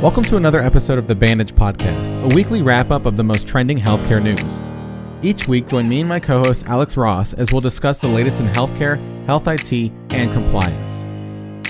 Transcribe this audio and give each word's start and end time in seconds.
Welcome 0.00 0.22
to 0.26 0.36
another 0.36 0.62
episode 0.62 0.96
of 0.96 1.08
the 1.08 1.16
Bandage 1.16 1.52
Podcast, 1.52 2.22
a 2.30 2.32
weekly 2.32 2.62
wrap 2.62 2.92
up 2.92 3.04
of 3.04 3.16
the 3.16 3.24
most 3.24 3.48
trending 3.48 3.76
healthcare 3.76 4.22
news. 4.22 4.62
Each 5.26 5.48
week, 5.48 5.66
join 5.66 5.88
me 5.88 5.98
and 5.98 6.08
my 6.08 6.20
co 6.20 6.38
host 6.38 6.68
Alex 6.68 6.96
Ross 6.96 7.32
as 7.32 7.50
we'll 7.50 7.60
discuss 7.60 7.98
the 7.98 8.06
latest 8.06 8.38
in 8.38 8.46
healthcare, 8.46 8.96
health 9.26 9.48
IT, 9.48 9.90
and 10.12 10.32
compliance. 10.32 11.02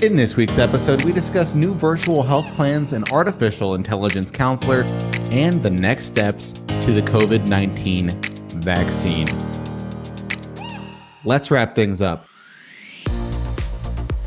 In 0.03 0.15
this 0.15 0.37
week's 0.37 0.59
episode, 0.59 1.03
we 1.05 1.11
discuss 1.11 1.55
new 1.55 1.73
virtual 1.73 2.21
health 2.21 2.45
plans, 2.55 2.93
an 2.93 3.03
artificial 3.11 3.73
intelligence 3.73 4.29
counselor, 4.29 4.83
and 5.31 5.63
the 5.63 5.71
next 5.71 6.05
steps 6.05 6.51
to 6.51 6.91
the 6.91 7.01
COVID 7.01 7.47
19 7.47 8.11
vaccine. 8.61 9.25
Let's 11.25 11.49
wrap 11.49 11.73
things 11.73 11.99
up. 11.99 12.28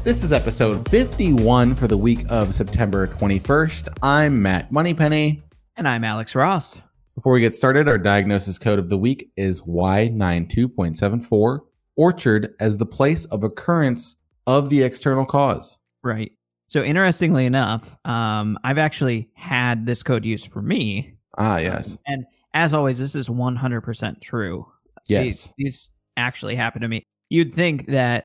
This 0.04 0.24
is 0.24 0.32
episode 0.32 0.88
51 0.88 1.76
for 1.76 1.86
the 1.86 1.96
week 1.96 2.26
of 2.28 2.56
September 2.56 3.06
21st. 3.06 3.88
I'm 4.02 4.42
Matt 4.42 4.72
Moneypenny. 4.72 5.44
And 5.76 5.86
I'm 5.86 6.02
Alex 6.02 6.34
Ross. 6.34 6.80
Before 7.14 7.32
we 7.32 7.40
get 7.40 7.54
started, 7.54 7.86
our 7.86 7.98
diagnosis 7.98 8.58
code 8.58 8.80
of 8.80 8.88
the 8.88 8.98
week 8.98 9.30
is 9.36 9.60
Y92.74, 9.60 11.60
orchard 11.94 12.52
as 12.58 12.78
the 12.78 12.84
place 12.84 13.26
of 13.26 13.44
occurrence 13.44 14.20
of 14.48 14.70
the 14.70 14.82
external 14.82 15.24
cause. 15.24 15.78
Right. 16.02 16.32
So, 16.66 16.82
interestingly 16.82 17.46
enough, 17.46 17.94
um, 18.04 18.58
I've 18.64 18.78
actually 18.78 19.30
had 19.34 19.86
this 19.86 20.02
code 20.02 20.24
used 20.24 20.48
for 20.48 20.62
me. 20.62 21.14
Ah, 21.38 21.58
yes. 21.58 21.92
Um, 21.92 21.98
and 22.06 22.24
as 22.54 22.74
always, 22.74 22.98
this 22.98 23.14
is 23.14 23.28
100% 23.28 24.20
true. 24.20 24.66
Yes. 25.08 25.22
These, 25.22 25.54
these 25.58 25.90
actually 26.16 26.56
happened 26.56 26.82
to 26.82 26.88
me. 26.88 27.04
You'd 27.30 27.54
think 27.54 27.86
that 27.86 28.24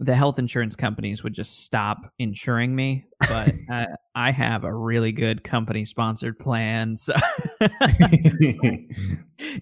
the 0.00 0.14
health 0.14 0.38
insurance 0.38 0.74
companies 0.76 1.22
would 1.22 1.32
just 1.34 1.64
stop 1.64 2.12
insuring 2.18 2.74
me, 2.74 3.06
but 3.28 3.52
uh, 3.70 3.86
I 4.14 4.30
have 4.32 4.64
a 4.64 4.74
really 4.74 5.12
good 5.12 5.44
company 5.44 5.84
sponsored 5.84 6.38
plan. 6.38 6.96
So, 6.96 7.14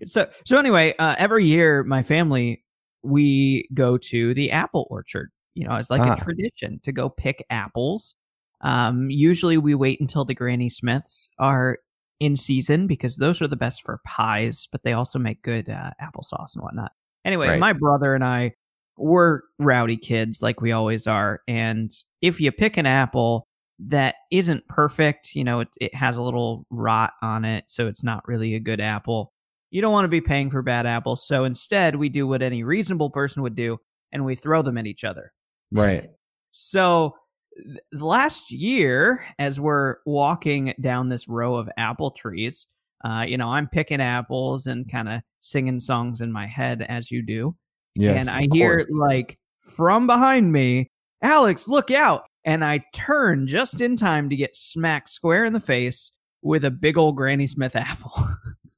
so, 0.04 0.28
so 0.44 0.58
anyway, 0.58 0.94
uh, 0.98 1.16
every 1.18 1.44
year 1.44 1.82
my 1.84 2.02
family 2.02 2.64
we 3.04 3.68
go 3.74 3.98
to 3.98 4.32
the 4.34 4.52
apple 4.52 4.86
orchard. 4.90 5.30
You 5.54 5.66
know, 5.66 5.74
it's 5.76 5.90
like 5.90 6.00
Ah. 6.00 6.14
a 6.14 6.16
tradition 6.24 6.80
to 6.84 6.92
go 6.92 7.08
pick 7.10 7.44
apples. 7.50 8.16
Um, 8.60 9.10
usually 9.10 9.58
we 9.58 9.74
wait 9.74 10.00
until 10.00 10.24
the 10.24 10.34
Granny 10.34 10.68
Smiths 10.68 11.30
are 11.38 11.78
in 12.20 12.36
season 12.36 12.86
because 12.86 13.16
those 13.16 13.42
are 13.42 13.48
the 13.48 13.56
best 13.56 13.82
for 13.82 14.00
pies, 14.06 14.68
but 14.70 14.84
they 14.84 14.92
also 14.92 15.18
make 15.18 15.42
good 15.42 15.68
uh, 15.68 15.90
applesauce 16.00 16.54
and 16.54 16.62
whatnot. 16.62 16.92
Anyway, 17.24 17.48
Right. 17.48 17.60
my 17.60 17.72
brother 17.72 18.14
and 18.14 18.24
I 18.24 18.52
were 18.96 19.44
rowdy 19.58 19.96
kids 19.96 20.42
like 20.42 20.60
we 20.60 20.72
always 20.72 21.06
are. 21.06 21.40
And 21.48 21.90
if 22.20 22.40
you 22.40 22.52
pick 22.52 22.76
an 22.76 22.86
apple 22.86 23.46
that 23.78 24.16
isn't 24.30 24.68
perfect, 24.68 25.34
you 25.34 25.44
know, 25.44 25.60
it, 25.60 25.68
it 25.80 25.94
has 25.94 26.18
a 26.18 26.22
little 26.22 26.66
rot 26.70 27.12
on 27.22 27.44
it, 27.44 27.64
so 27.68 27.86
it's 27.88 28.04
not 28.04 28.26
really 28.28 28.54
a 28.54 28.60
good 28.60 28.80
apple. 28.80 29.32
You 29.70 29.80
don't 29.80 29.92
want 29.92 30.04
to 30.04 30.08
be 30.08 30.20
paying 30.20 30.50
for 30.50 30.62
bad 30.62 30.86
apples. 30.86 31.26
So 31.26 31.44
instead, 31.44 31.96
we 31.96 32.08
do 32.08 32.26
what 32.26 32.42
any 32.42 32.62
reasonable 32.62 33.10
person 33.10 33.42
would 33.42 33.54
do 33.54 33.78
and 34.12 34.24
we 34.24 34.34
throw 34.34 34.62
them 34.62 34.78
at 34.78 34.86
each 34.86 35.04
other. 35.04 35.32
right. 35.72 36.10
So 36.50 37.14
th- 37.56 37.78
the 37.90 38.04
last 38.04 38.50
year, 38.52 39.24
as 39.38 39.58
we're 39.58 39.96
walking 40.04 40.74
down 40.80 41.08
this 41.08 41.26
row 41.26 41.54
of 41.54 41.70
apple 41.78 42.10
trees, 42.10 42.68
uh, 43.04 43.24
you 43.26 43.36
know, 43.36 43.48
I'm 43.48 43.68
picking 43.68 44.00
apples 44.00 44.66
and 44.66 44.90
kind 44.90 45.08
of 45.08 45.22
singing 45.40 45.80
songs 45.80 46.20
in 46.20 46.30
my 46.30 46.46
head 46.46 46.82
as 46.82 47.10
you 47.10 47.22
do. 47.22 47.56
Yes. 47.96 48.28
and 48.28 48.36
I 48.36 48.46
hear 48.52 48.78
course. 48.84 48.98
like 48.98 49.38
from 49.60 50.06
behind 50.06 50.50
me, 50.52 50.90
Alex, 51.22 51.68
look 51.68 51.90
out. 51.90 52.24
And 52.44 52.64
I 52.64 52.82
turn 52.92 53.46
just 53.46 53.80
in 53.80 53.94
time 53.94 54.28
to 54.30 54.36
get 54.36 54.56
smacked 54.56 55.08
square 55.10 55.44
in 55.44 55.52
the 55.52 55.60
face 55.60 56.10
with 56.42 56.64
a 56.64 56.70
big 56.72 56.98
old 56.98 57.16
Granny 57.16 57.46
Smith 57.46 57.76
apple. 57.76 58.12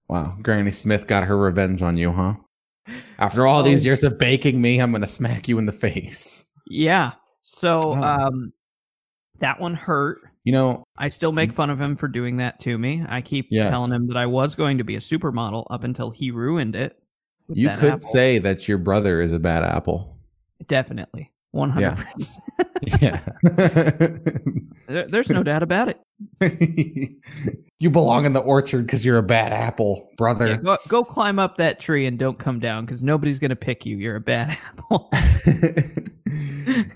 Wow. 0.06 0.36
Granny 0.42 0.70
Smith 0.70 1.06
got 1.06 1.24
her 1.24 1.36
revenge 1.36 1.80
on 1.80 1.96
you, 1.96 2.12
huh? 2.12 2.34
After 3.18 3.46
all 3.46 3.62
these 3.62 3.84
Oh. 3.84 3.86
years 3.86 4.04
of 4.04 4.18
baking 4.18 4.61
me, 4.61 4.78
I'm 4.78 4.90
going 4.90 5.00
to 5.00 5.08
smack 5.08 5.48
you 5.48 5.58
in 5.58 5.64
the 5.64 5.72
face. 5.72 6.52
yeah. 6.68 7.12
So 7.40 7.80
Wow. 7.94 8.27
um, 8.28 8.52
that 9.39 9.58
one 9.60 9.74
hurt. 9.74 10.20
You 10.44 10.52
know, 10.52 10.84
I 10.98 11.08
still 11.08 11.33
make 11.33 11.52
fun 11.55 11.70
of 11.70 11.80
him 11.80 11.96
for 11.96 12.06
doing 12.06 12.36
that 12.36 12.60
to 12.60 12.77
me. 12.77 13.02
I 13.08 13.22
keep 13.22 13.46
Yes. 13.50 13.70
telling 13.70 13.90
him 13.90 14.06
that 14.08 14.18
I 14.18 14.27
was 14.27 14.55
going 14.55 14.77
to 14.77 14.84
be 14.84 14.94
a 14.94 15.00
supermodel 15.00 15.66
up 15.70 15.84
until 15.84 16.10
he 16.10 16.30
ruined 16.30 16.77
it. 16.77 16.98
You 17.52 17.68
could 17.70 17.84
apple. 17.84 18.00
say 18.00 18.38
that 18.38 18.68
your 18.68 18.78
brother 18.78 19.20
is 19.20 19.32
a 19.32 19.38
bad 19.38 19.62
apple. 19.64 20.16
definitely 20.66 21.30
100%. 21.55 22.38
Yeah. 23.00 23.20
There- 24.86 25.08
There's 25.08 25.30
no 25.30 25.42
doubt 25.42 25.62
about 25.62 25.88
it. 25.88 26.00
you 27.80 27.90
belong 27.90 28.24
in 28.27 28.33
the 28.34 28.40
orchard 28.40 28.86
because 28.86 29.04
you're 29.04 29.18
a 29.18 29.22
bad 29.22 29.52
apple, 29.52 30.10
brother. 30.16 30.48
Yeah, 30.48 30.56
go, 30.58 30.77
go 30.88 31.04
climb 31.04 31.38
up 31.38 31.56
that 31.56 31.80
tree 31.80 32.06
and 32.06 32.18
don't 32.18 32.38
come 32.38 32.60
down 32.60 32.84
because 32.84 33.02
nobody's 33.02 33.38
going 33.38 33.48
to 33.50 33.56
pick 33.56 33.86
you. 33.86 33.96
You're 33.96 34.16
a 34.16 34.20
bad 34.20 34.50
apple. 34.78 35.10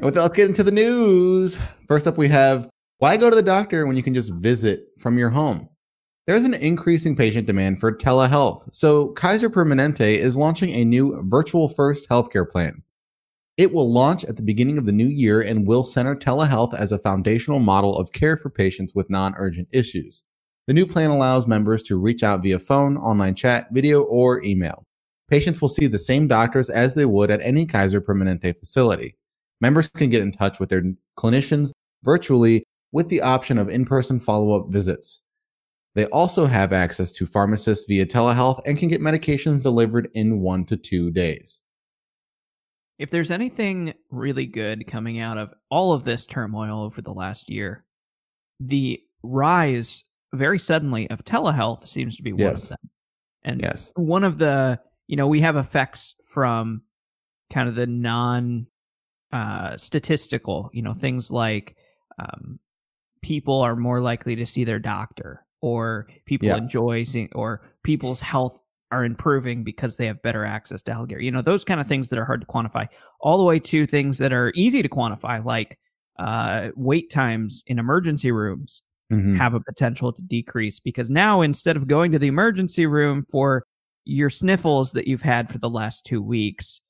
Let's 0.01 0.29
get 0.35 0.49
into 0.49 0.63
the 0.63 0.71
news. 0.73 1.61
First 1.87 2.07
up, 2.07 2.19
we 2.19 2.29
have 2.29 2.69
why 2.99 3.17
go 3.17 3.31
to 3.31 3.37
the 3.37 3.43
doctor 3.43 3.87
when 3.87 3.97
you 3.97 4.03
can 4.03 4.15
just 4.15 4.35
visit 4.35 4.81
from 4.99 5.19
your 5.19 5.31
home? 5.31 5.69
There's 6.29 6.45
an 6.45 6.53
increasing 6.53 7.17
patient 7.17 7.47
demand 7.47 7.81
for 7.81 7.91
telehealth, 7.91 8.69
so 8.71 9.13
Kaiser 9.13 9.49
Permanente 9.49 10.19
is 10.19 10.37
launching 10.37 10.69
a 10.75 10.85
new 10.85 11.23
virtual 11.27 11.71
first 11.71 12.07
healthcare 12.11 12.47
plan. 12.47 12.83
It 13.57 13.73
will 13.73 13.91
launch 13.91 14.27
at 14.27 14.37
the 14.37 14.43
beginning 14.43 14.77
of 14.77 14.85
the 14.85 14.93
new 14.93 15.07
year 15.07 15.41
and 15.41 15.67
will 15.67 15.85
center 15.85 16.15
telehealth 16.15 16.79
as 16.79 16.93
a 16.93 16.99
foundational 16.99 17.61
model 17.61 17.97
of 17.97 18.13
care 18.13 18.37
for 18.37 18.51
patients 18.51 18.95
with 18.95 19.09
non 19.09 19.37
urgent 19.39 19.69
issues. 19.73 20.23
The 20.67 20.75
new 20.75 20.87
plan 20.87 21.09
allows 21.09 21.49
members 21.49 21.83
to 21.85 21.99
reach 21.99 22.23
out 22.23 22.43
via 22.43 22.59
phone, 22.59 22.99
online 22.99 23.35
chat, 23.35 23.69
video, 23.73 24.03
or 24.03 24.45
email. 24.45 24.85
Patients 25.31 25.63
will 25.63 25.69
see 25.71 25.87
the 25.87 25.99
same 25.99 26.29
doctors 26.29 26.69
as 26.69 26.95
they 26.95 27.07
would 27.07 27.31
at 27.31 27.41
any 27.41 27.65
Kaiser 27.65 28.03
Permanente 28.03 28.55
facility. 28.55 29.17
Members 29.63 29.89
can 29.89 30.11
get 30.11 30.21
in 30.21 30.33
touch 30.33 30.61
with 30.61 30.69
their 30.69 30.83
clinicians 31.19 31.73
virtually 32.05 32.65
with 32.93 33.09
the 33.09 33.23
option 33.23 33.57
of 33.57 33.71
in 33.71 33.87
person 33.87 34.21
follow 34.21 34.61
up 34.61 34.71
visits. 34.71 35.23
They 35.95 36.07
also 36.07 36.47
have 36.47 36.73
access 36.73 37.11
to 37.13 37.27
pharmacists 37.27 37.87
via 37.89 38.07
telehealth 38.07 38.61
and 38.67 38.79
can 38.79 38.89
get 38.89 39.01
medications 39.01 39.63
delivered 39.63 40.09
in 40.15 40.41
one 40.41 40.65
to 40.67 40.77
two 40.77 41.11
days. 41.11 41.63
if 42.99 43.11
there's 43.11 43.31
anything 43.31 43.95
really 44.11 44.45
good 44.45 44.85
coming 44.89 45.21
out 45.21 45.39
of 45.39 45.55
all 45.71 45.93
of 45.93 46.03
this 46.05 46.27
turmoil 46.27 46.83
over 46.83 47.01
the 47.01 47.13
last 47.15 47.49
year, 47.49 47.85
the 48.59 49.01
rise 49.23 50.03
very 50.35 50.59
suddenly 50.59 51.09
of 51.09 51.25
telehealth 51.25 51.87
seems 51.87 52.17
to 52.17 52.25
be 52.25 52.33
one 52.33 52.41
Yes. 52.41 52.65
of 52.65 52.69
them. 52.71 52.91
And 53.45 53.61
Yes. 53.63 53.93
one 53.95 54.25
of 54.25 54.39
the, 54.39 54.81
you 55.07 55.17
know, 55.17 55.29
we 55.29 55.39
have 55.43 55.55
effects 55.57 56.17
from 56.25 56.83
kind 57.51 57.69
of 57.69 57.77
the 57.77 57.87
non 57.87 58.67
uh, 59.31 59.77
statistical, 59.77 60.69
you 60.73 60.83
know, 60.83 60.93
things 60.93 61.31
like 61.31 61.77
um, 62.19 62.59
people 63.23 63.61
are 63.61 63.77
more 63.77 64.01
likely 64.01 64.35
to 64.37 64.45
see 64.47 64.65
their 64.65 64.81
doctor 64.81 65.47
or 65.61 66.07
people 66.25 66.49
Yeah. 66.49 66.57
enjoy 66.57 67.03
seeing 67.05 67.29
or 67.35 67.63
people's 67.83 68.21
health 68.21 68.61
are 68.91 69.05
improving 69.05 69.65
because 69.65 69.97
they 69.97 70.07
have 70.07 70.23
better 70.23 70.45
access 70.45 70.81
to 70.83 70.93
healthcare. 70.93 71.23
You 71.23 71.31
know, 71.31 71.43
those 71.43 71.65
kind 71.65 71.81
of 71.81 71.87
things 71.87 72.09
that 72.09 72.19
are 72.19 72.25
hard 72.25 72.41
to 72.41 72.47
quantify, 72.47 72.87
all 73.21 73.37
the 73.37 73.45
way 73.45 73.59
to 73.61 73.87
things 73.87 74.17
that 74.19 74.33
are 74.33 74.53
easy 74.55 74.83
to 74.83 74.89
quantify, 74.89 75.45
like 75.45 75.79
uh, 76.19 76.71
wait 76.75 77.11
times 77.11 77.63
in 77.69 77.79
emergency 77.79 78.33
rooms 78.33 78.83
Mhm. 79.13 79.37
have 79.37 79.55
a 79.55 79.61
potential 79.61 80.13
to 80.13 80.21
decrease 80.23 80.81
because 80.81 81.11
now 81.11 81.43
instead 81.43 81.77
of 81.77 81.87
going 81.87 82.11
to 82.13 82.19
the 82.19 82.27
emergency 82.27 82.87
room 82.87 83.23
for 83.23 83.65
your 84.05 84.29
sniffles 84.29 84.93
that 84.93 85.07
you've 85.07 85.23
had 85.23 85.49
for 85.49 85.59
the 85.59 85.71
last 85.71 86.05
two 86.05 86.21
weeks, 86.21 86.81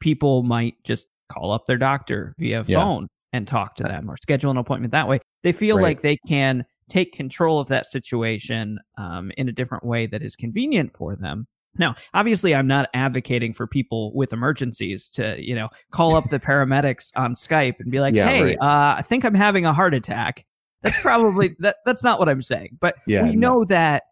people 0.00 0.42
might 0.42 0.74
just 0.84 1.08
call 1.28 1.52
up 1.52 1.66
their 1.66 1.78
doctor 1.78 2.34
via 2.38 2.64
Yeah. 2.66 2.80
phone 2.82 3.08
and 3.32 3.46
talk 3.46 3.76
to 3.76 3.82
them 3.82 4.10
or 4.10 4.16
schedule 4.16 4.50
an 4.50 4.56
appointment 4.56 4.92
that 4.92 5.08
way. 5.08 5.20
They 5.42 5.52
feel 5.52 5.76
Right. 5.76 5.82
like 5.82 6.00
they 6.02 6.16
can 6.26 6.64
take 6.92 7.12
control 7.12 7.58
of 7.58 7.68
that 7.68 7.86
situation 7.86 8.78
um, 8.98 9.32
in 9.38 9.48
a 9.48 9.52
different 9.52 9.84
way 9.84 10.06
that 10.06 10.22
is 10.22 10.36
convenient 10.36 10.92
for 10.94 11.16
them. 11.16 11.46
Now, 11.78 11.94
obviously, 12.12 12.54
I'm 12.54 12.66
not 12.66 12.90
advocating 12.92 13.54
for 13.54 13.66
people 13.66 14.12
with 14.14 14.34
emergencies 14.34 15.08
to, 15.10 15.42
you 15.42 15.54
know, 15.54 15.70
call 15.90 16.14
up 16.14 16.28
the 16.28 16.38
paramedics 16.48 17.10
on 17.16 17.32
Skype 17.32 17.76
and 17.80 17.90
be 17.90 17.98
like, 18.00 18.14
Yeah, 18.14 18.28
"Hey, 18.28 18.42
right. 18.44 18.58
uh, 18.60 18.96
I 18.98 19.02
think 19.02 19.24
I'm 19.24 19.34
having 19.34 19.64
a 19.64 19.72
heart 19.72 19.94
attack." 19.94 20.44
That's 20.82 21.00
probably 21.00 21.56
that. 21.60 21.76
That's 21.86 22.04
not 22.04 22.18
what 22.18 22.28
I'm 22.28 22.42
saying. 22.42 22.76
But 22.78 22.96
Yeah, 23.06 23.22
we 23.22 23.34
no. 23.36 23.48
know 23.60 23.64
that 23.64 24.02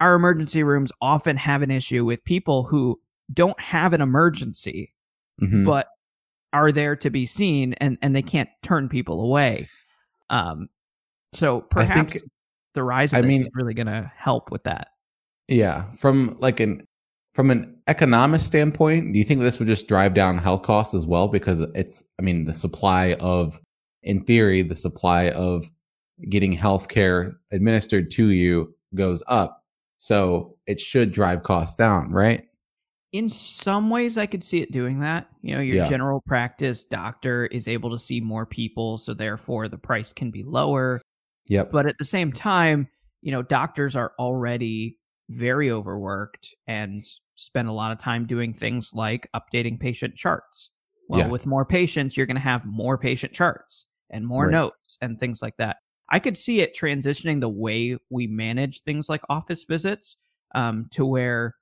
our 0.00 0.14
emergency 0.14 0.62
rooms 0.62 0.92
often 1.00 1.36
have 1.38 1.62
an 1.62 1.70
issue 1.70 2.04
with 2.04 2.22
people 2.24 2.64
who 2.64 3.00
don't 3.32 3.58
have 3.58 3.94
an 3.94 4.02
emergency, 4.02 4.92
Mhm. 5.42 5.64
but 5.64 5.88
are 6.52 6.72
there 6.72 6.94
to 6.96 7.08
be 7.08 7.24
seen, 7.24 7.72
and 7.74 7.96
and 8.02 8.14
they 8.14 8.22
can't 8.22 8.50
turn 8.62 8.90
people 8.90 9.24
away. 9.24 9.66
Um, 10.28 10.68
so 11.32 11.66
I 11.76 11.84
think- 11.84 12.10
perhaps 12.10 12.16
the 12.74 12.82
rise 12.82 13.12
of 13.12 13.18
I 13.18 13.20
this 13.22 13.28
mean- 13.28 13.42
is 13.42 13.50
really 13.54 13.74
going 13.74 13.86
to 13.86 14.10
help 14.16 14.50
with 14.50 14.62
that. 14.64 14.88
Yeah, 15.48 15.90
from 15.92 16.36
like 16.40 16.60
an 16.60 16.84
from 17.34 17.50
an 17.50 17.80
economic 17.86 18.40
standpoint, 18.40 19.12
do 19.12 19.18
you 19.18 19.24
think 19.24 19.40
this 19.40 19.58
would 19.58 19.68
just 19.68 19.86
drive 19.88 20.12
down 20.12 20.38
health 20.38 20.62
costs 20.62 20.92
as 20.94 21.06
well? 21.06 21.28
Because 21.28 21.60
it's, 21.74 22.02
I 22.18 22.22
mean, 22.22 22.44
the 22.44 22.52
supply 22.52 23.14
of, 23.20 23.60
in 24.02 24.24
theory, 24.24 24.62
the 24.62 24.74
supply 24.74 25.30
of 25.30 25.70
getting 26.28 26.56
healthcare 26.56 27.36
administered 27.52 28.10
to 28.12 28.28
you 28.30 28.74
goes 28.94 29.22
up. 29.28 29.62
So 29.98 30.56
it 30.66 30.80
should 30.80 31.12
drive 31.12 31.42
costs 31.44 31.76
down, 31.76 32.10
right? 32.12 32.42
in 33.14 33.26
some 33.26 33.88
ways 33.88 34.18
i 34.18 34.26
could 34.26 34.44
see 34.44 34.60
it 34.60 34.70
doing 34.70 35.00
that 35.00 35.26
you 35.40 35.54
know 35.54 35.62
your 35.62 35.76
Yeah. 35.76 35.88
general 35.88 36.20
practice 36.26 36.84
doctor 36.84 37.46
is 37.46 37.66
able 37.66 37.88
to 37.92 37.98
see 37.98 38.20
more 38.20 38.44
people 38.44 38.98
so 38.98 39.14
therefore 39.14 39.66
the 39.66 39.78
price 39.78 40.12
can 40.12 40.30
be 40.30 40.42
lower 40.42 41.00
Yep. 41.48 41.70
but 41.70 41.86
at 41.86 41.98
the 41.98 42.04
same 42.04 42.32
time 42.32 42.88
you 43.22 43.32
know 43.32 43.42
doctors 43.42 43.96
are 43.96 44.12
already 44.18 44.96
very 45.30 45.70
overworked 45.70 46.54
and 46.66 47.00
spend 47.34 47.68
a 47.68 47.72
lot 47.72 47.92
of 47.92 47.98
time 47.98 48.26
doing 48.26 48.52
things 48.54 48.92
like 48.94 49.28
updating 49.34 49.78
patient 49.78 50.14
charts 50.14 50.70
well 51.08 51.20
Yeah. 51.20 51.28
with 51.30 51.46
more 51.46 51.64
patients 51.64 52.16
you're 52.16 52.26
going 52.26 52.36
to 52.36 52.42
have 52.42 52.64
more 52.66 52.96
patient 52.98 53.32
charts 53.32 53.86
and 54.10 54.26
more 54.26 54.44
Right. 54.44 54.52
notes 54.52 54.98
and 55.02 55.18
things 55.18 55.42
like 55.42 55.56
that 55.58 55.78
i 56.10 56.18
could 56.18 56.36
see 56.36 56.60
it 56.60 56.76
transitioning 56.76 57.40
the 57.40 57.48
way 57.48 57.96
we 58.10 58.26
manage 58.26 58.80
things 58.80 59.08
like 59.08 59.22
office 59.28 59.64
visits 59.64 60.16
um, 60.54 60.86
to 60.92 61.04
where 61.04 61.54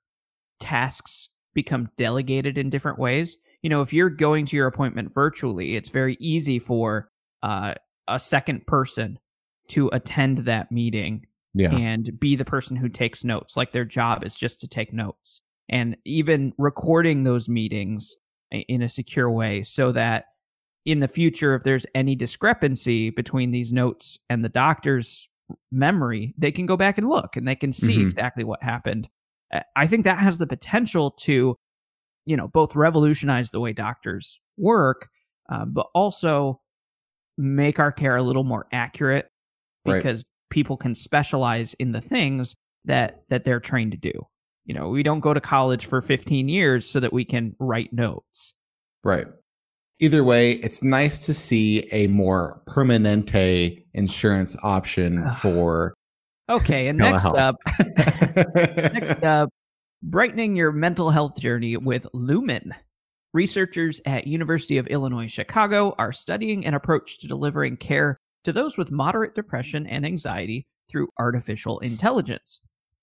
tasks 0.59 1.29
become 1.53 1.89
delegated 1.97 2.57
in 2.57 2.69
different 2.69 2.99
ways 2.99 3.37
you 3.61 3.69
know 3.69 3.81
if 3.81 3.91
you're 3.93 4.09
going 4.09 4.45
to 4.45 4.55
your 4.55 4.67
appointment 4.67 5.13
virtually 5.13 5.75
it's 5.75 5.89
very 5.89 6.15
easy 6.19 6.59
for 6.59 7.09
uh, 7.43 7.73
a 8.07 8.19
second 8.19 8.65
person 8.67 9.19
to 9.69 9.89
attend 9.93 10.39
that 10.39 10.71
meeting 10.71 11.25
yeah. 11.53 11.75
and 11.75 12.19
be 12.19 12.35
the 12.35 12.45
person 12.45 12.75
who 12.75 12.89
takes 12.89 13.23
notes. 13.23 13.57
Like 13.57 13.71
their 13.71 13.85
job 13.85 14.23
is 14.23 14.35
just 14.35 14.61
to 14.61 14.67
take 14.67 14.93
notes 14.93 15.41
and 15.69 15.97
even 16.05 16.53
recording 16.57 17.23
those 17.23 17.49
meetings 17.49 18.15
in 18.51 18.81
a 18.81 18.89
secure 18.89 19.29
way 19.29 19.63
so 19.63 19.91
that 19.91 20.25
in 20.85 21.01
the 21.01 21.07
future, 21.07 21.53
if 21.53 21.63
there's 21.63 21.85
any 21.93 22.15
discrepancy 22.15 23.09
between 23.09 23.51
these 23.51 23.73
notes 23.73 24.17
and 24.29 24.43
the 24.43 24.49
doctor's 24.49 25.27
memory, 25.71 26.33
they 26.37 26.51
can 26.51 26.65
go 26.65 26.77
back 26.77 26.97
and 26.97 27.09
look 27.09 27.35
and 27.35 27.47
they 27.47 27.55
can 27.55 27.73
see 27.73 27.97
Mhm. 27.97 28.03
exactly 28.03 28.45
what 28.45 28.63
happened. 28.63 29.09
I 29.75 29.87
think 29.87 30.05
that 30.05 30.17
has 30.17 30.37
the 30.37 30.47
potential 30.47 31.11
to, 31.21 31.55
you 32.25 32.37
know, 32.37 32.47
both 32.47 32.75
revolutionize 32.75 33.51
the 33.51 33.59
way 33.59 33.73
doctors 33.73 34.39
work, 34.57 35.09
uh, 35.49 35.65
but 35.65 35.87
also 35.93 36.61
make 37.37 37.79
our 37.79 37.91
care 37.91 38.15
a 38.15 38.21
little 38.21 38.43
more 38.43 38.67
accurate 38.71 39.29
Right. 39.87 39.97
because 39.97 40.29
people 40.49 40.77
can 40.77 40.95
specialize 40.95 41.73
in 41.75 41.91
the 41.91 42.01
things 42.01 42.55
that 42.85 43.23
that 43.29 43.43
they're 43.43 43.59
trained 43.59 43.91
to 43.91 43.97
do. 43.97 44.13
You 44.65 44.73
know, 44.73 44.89
we 44.89 45.03
don't 45.03 45.21
go 45.21 45.33
to 45.33 45.41
college 45.41 45.85
for 45.85 46.01
15 46.01 46.49
years 46.49 46.85
so 46.85 46.99
that 46.99 47.13
we 47.13 47.23
can 47.23 47.55
write 47.59 47.93
notes. 47.93 48.53
Right. 49.03 49.27
Either 49.99 50.23
way, 50.23 50.53
it's 50.53 50.83
nice 50.83 51.25
to 51.25 51.33
see 51.33 51.87
a 51.91 52.07
more 52.07 52.61
permanente 52.67 53.85
insurance 53.93 54.57
option 54.63 55.25
for 55.41 55.95
Okay, 56.49 56.87
and 56.87 56.97
next 56.97 57.25
up, 57.25 57.57
next 58.75 59.21
up, 59.23 59.49
brightening 60.01 60.55
your 60.55 60.71
mental 60.71 61.09
health 61.11 61.37
journey 61.37 61.75
with 61.75 62.07
Lumen. 62.13 62.73
Researchers 63.33 63.99
at 64.05 64.27
University 64.27 64.77
of 64.77 64.87
Illinois 64.87 65.27
Chicago 65.27 65.93
are 65.97 66.13
studying 66.13 66.65
an 66.65 66.73
approach 66.73 67.19
to 67.19 67.27
delivering 67.27 67.75
care 67.75 68.17
to 68.47 68.53
those 68.53 68.77
with 68.77 68.93
moderate 68.93 69.35
depression 69.35 69.85
and 69.87 70.05
anxiety 70.05 70.65
through 70.89 71.09
artificial 71.19 71.79
intelligence. 71.79 72.61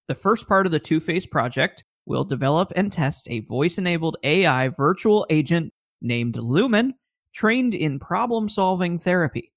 The 0.09 0.15
first 0.15 0.49
part 0.49 0.65
of 0.65 0.73
the 0.73 0.79
two-phase 0.79 1.27
project 1.27 1.85
will 2.07 2.25
develop 2.25 2.73
and 2.75 2.91
test 2.91 3.31
a 3.31 3.41
voice-enabled 3.41 4.17
AI 4.23 4.69
virtual 4.69 5.27
agent 5.29 5.75
named 6.01 6.39
Lumen, 6.39 6.95
trained 7.35 7.75
in 7.75 7.99
problem-solving 7.99 8.99
therapy. 8.99 9.53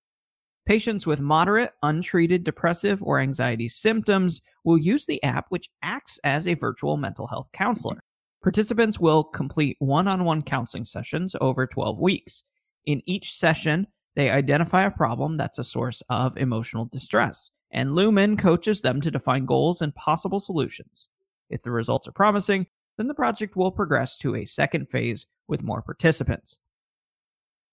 Patients 0.65 1.07
with 1.07 1.21
moderate, 1.21 1.71
untreated 1.81 2.43
depressive 2.43 3.01
or 3.01 3.21
anxiety 3.21 3.69
symptoms 3.69 4.41
will 4.65 4.77
use 4.77 5.05
the 5.05 5.23
app, 5.23 5.45
which 5.47 5.69
acts 5.83 6.19
as 6.25 6.49
a 6.49 6.55
virtual 6.55 6.97
mental 6.97 7.27
health 7.27 7.47
counselor. 7.53 8.01
Participants 8.43 8.99
will 8.99 9.23
complete 9.23 9.77
one 9.79 10.09
on 10.09 10.25
one 10.25 10.41
counseling 10.41 10.83
sessions 10.83 11.33
over 11.39 11.65
12 11.65 11.97
weeks. 11.97 12.43
In 12.85 13.01
each 13.05 13.33
session, 13.33 13.87
they 14.17 14.31
identify 14.31 14.83
a 14.83 14.91
problem 14.91 15.35
that's 15.35 15.59
a 15.59 15.63
source 15.63 16.01
of 16.09 16.35
emotional 16.37 16.85
distress, 16.85 17.51
and 17.71 17.93
Lumen 17.93 18.35
coaches 18.35 18.81
them 18.81 18.99
to 19.01 19.11
define 19.11 19.45
goals 19.45 19.79
and 19.79 19.93
possible 19.93 20.39
solutions. 20.39 21.07
If 21.51 21.61
the 21.61 21.69
results 21.69 22.07
are 22.07 22.13
promising, 22.13 22.65
then 22.97 23.05
the 23.05 23.13
project 23.13 23.55
will 23.55 23.71
progress 23.71 24.17
to 24.17 24.35
a 24.35 24.43
second 24.43 24.89
phase 24.89 25.27
with 25.47 25.63
more 25.63 25.83
participants. 25.83 26.57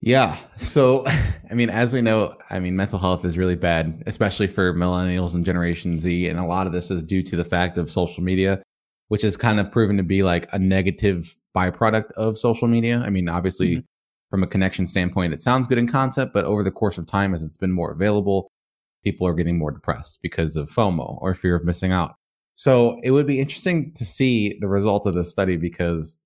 Yeah. 0.03 0.37
So, 0.57 1.07
I 1.51 1.55
mean, 1.55 1.71
as 1.71 1.95
we 1.95 2.03
know, 2.03 2.37
I 2.51 2.61
mean, 2.61 2.77
mental 2.77 2.99
health 2.99 3.25
is 3.25 3.39
really 3.39 3.57
bad, 3.57 4.03
especially 4.07 4.47
for 4.47 4.75
millennials 4.75 5.35
and 5.35 5.47
Generation 5.47 5.99
Z. 5.99 6.29
And 6.29 6.39
a 6.39 6.45
lot 6.45 6.67
of 6.67 6.75
this 6.75 6.91
is 6.91 7.05
due 7.05 7.23
to 7.23 7.37
the 7.37 7.45
fact 7.45 7.79
of 7.79 7.91
social 7.91 8.23
media, 8.23 8.63
which 9.09 9.23
has 9.23 9.39
kind 9.39 9.59
of 9.59 9.73
proven 9.73 9.97
to 9.97 10.03
be 10.03 10.23
like 10.23 10.47
a 10.53 10.59
negative 10.59 11.35
byproduct 11.57 12.13
of 12.13 12.37
social 12.37 12.69
media. 12.69 12.99
I 12.99 13.09
mean, 13.09 13.31
obviously, 13.31 13.77
Mhm. 13.77 13.85
From 14.35 14.43
a 14.43 14.49
connection 14.49 14.85
standpoint, 14.85 15.33
it 15.33 15.41
sounds 15.41 15.69
good 15.69 15.79
in 15.79 15.87
concept, 15.87 16.35
but 16.35 16.45
over 16.45 16.65
the 16.65 16.73
course 16.73 16.99
of 16.99 17.07
time, 17.07 17.33
as 17.33 17.45
it's 17.45 17.57
been 17.57 17.71
more 17.71 17.93
available, 17.93 18.51
people 19.05 19.29
are 19.29 19.33
getting 19.33 19.57
more 19.57 19.71
depressed 19.71 20.19
because 20.23 20.57
of 20.57 20.69
FOMO 20.69 21.23
or 21.23 21.35
fear 21.35 21.55
of 21.55 21.65
missing 21.65 21.93
out. 21.93 22.17
So, 22.57 22.97
it 23.05 23.13
would 23.13 23.29
be 23.29 23.39
interesting 23.39 23.93
to 23.95 24.05
see 24.05 24.59
the 24.61 24.67
result 24.67 25.07
of 25.07 25.15
this 25.15 25.31
study 25.31 25.57
because 25.57 26.21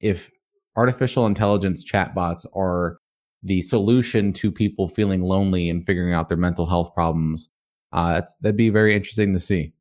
if 0.00 0.30
artificial 0.76 1.26
intelligence 1.26 1.84
chatbots 1.84 2.46
are 2.54 2.98
the 3.42 3.60
solution 3.62 4.32
to 4.34 4.52
people 4.52 4.86
feeling 4.86 5.22
lonely 5.22 5.68
and 5.68 5.84
figuring 5.84 6.14
out 6.14 6.28
their 6.28 6.38
mental 6.38 6.66
health 6.66 6.94
problems. 6.94 7.50
Uh, 7.90 8.14
that's, 8.14 8.36
that'd 8.36 8.56
be 8.56 8.70
very 8.70 8.94
interesting 8.94 9.32
to 9.32 9.40
see. 9.40 9.72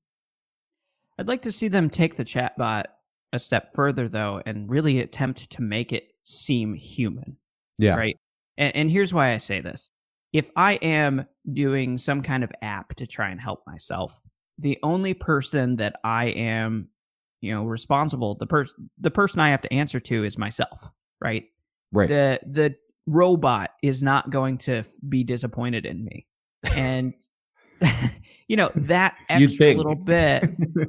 I'd 1.20 1.28
like 1.28 1.44
to 1.44 1.52
see 1.52 1.68
them 1.68 1.92
take 1.92 2.16
the 2.16 2.26
chatbot 2.26 2.86
a 3.32 3.38
step 3.38 3.72
further, 3.76 4.10
though, 4.10 4.42
and 4.48 4.68
really 4.68 5.00
attempt 5.00 5.52
to 5.52 5.62
make 5.62 5.94
it 5.94 6.14
seem 6.24 6.74
human. 6.74 7.38
Yeah. 7.78 7.98
Right. 7.98 8.18
And, 8.58 8.76
and 8.76 8.92
here's 8.92 9.14
why 9.14 9.34
I 9.34 9.38
say 9.38 9.62
this 9.62 9.90
if 10.34 10.52
I 10.56 10.74
am 10.76 11.26
doing 11.54 11.98
some 11.98 12.22
kind 12.22 12.44
of 12.44 12.52
app 12.62 12.96
to 12.96 13.08
try 13.08 13.30
and 13.30 13.40
help 13.40 13.62
myself, 13.66 14.20
the 14.60 14.78
only 14.84 15.14
person 15.14 15.78
that 15.78 15.96
I 16.04 16.26
am, 16.26 16.90
you 17.42 17.54
know, 17.54 17.64
responsible, 17.64 18.36
the 18.36 18.48
person, 18.48 18.90
the 19.00 19.12
person 19.12 19.40
I 19.40 19.50
have 19.50 19.62
to 19.62 19.74
answer 19.74 20.00
to 20.00 20.24
is 20.24 20.38
myself. 20.38 20.90
Right. 21.22 21.46
Right. 21.92 22.10
The, 22.10 22.40
the 22.46 22.76
robot 23.06 23.72
is 23.82 24.04
not 24.04 24.30
going 24.30 24.58
to 24.60 24.84
be 25.08 25.24
disappointed 25.24 25.86
in 25.86 26.04
me. 26.04 26.28
And, 26.76 27.14
you 28.48 28.58
know, 28.58 28.72
that 28.76 29.16
extra 29.30 29.74
little 29.74 29.96
bit 29.96 30.44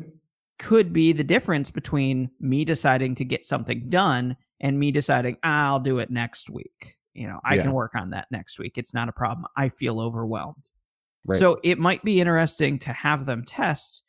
could 0.58 0.92
be 0.92 1.12
the 1.12 1.24
difference 1.24 1.70
between 1.70 2.30
me 2.40 2.64
deciding 2.64 3.14
to 3.16 3.24
get 3.24 3.46
something 3.46 3.88
done 3.88 4.36
and 4.60 4.78
me 4.78 4.90
deciding 4.90 5.36
"Ah, 5.42 5.66
I'll 5.68 5.80
do 5.80 5.98
it 5.98 6.10
next 6.10 6.50
week. 6.50 6.96
You 7.14 7.26
know, 7.26 7.40
I 7.44 7.56
Yeah. 7.56 7.62
can 7.62 7.72
work 7.72 7.94
on 7.94 8.10
that 8.10 8.26
next 8.30 8.58
week. 8.58 8.78
It's 8.78 8.94
not 8.94 9.08
a 9.08 9.12
problem. 9.12 9.46
I 9.56 9.68
feel 9.68 10.00
overwhelmed. 10.00 10.70
right. 11.26 11.38
So 11.38 11.58
it 11.64 11.78
might 11.78 12.02
be 12.04 12.20
interesting 12.20 12.78
to 12.80 12.92
have 12.92 13.26
them 13.26 13.44
test 13.44 14.02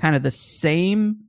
kind 0.00 0.16
of 0.16 0.22
the 0.22 0.30
same 0.30 1.24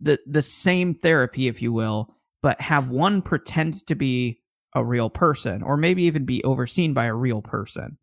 the 0.00 0.20
the 0.26 0.42
same 0.42 0.94
therapy 0.94 1.48
if 1.48 1.60
you 1.62 1.72
will, 1.72 2.14
but 2.42 2.60
have 2.60 2.88
one 2.90 3.20
pretend 3.22 3.84
to 3.88 3.94
be 3.96 4.40
a 4.74 4.84
real 4.84 5.10
person 5.10 5.62
or 5.62 5.76
maybe 5.76 6.04
even 6.04 6.24
be 6.24 6.44
overseen 6.44 6.92
by 6.94 7.06
a 7.06 7.14
real 7.14 7.42
person 7.42 7.98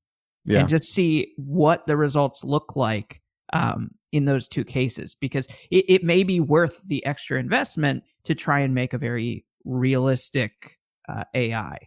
yeah. 0.45 0.59
and 0.59 0.67
just 0.69 0.85
see 0.91 1.31
what 1.37 1.85
the 1.87 1.95
results 1.95 2.43
look 2.43 2.75
like 2.75 3.21
um, 3.53 3.91
in 4.11 4.25
those 4.25 4.47
two 4.49 4.63
cases 4.65 5.15
because 5.21 5.47
it, 5.71 5.85
it 5.87 6.03
may 6.03 6.23
be 6.23 6.39
worth 6.39 6.81
the 6.87 7.05
extra 7.05 7.39
investment 7.39 8.03
to 8.25 8.33
try 8.35 8.59
and 8.59 8.73
make 8.73 8.93
a 8.93 8.97
very 8.97 9.45
realistic 9.65 10.77
uh, 11.09 11.23
AI. 11.33 11.77